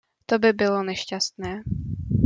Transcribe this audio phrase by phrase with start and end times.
[0.25, 1.63] To by bylo nešťastné.